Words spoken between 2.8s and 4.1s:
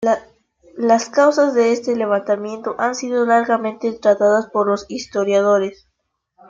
sido largamente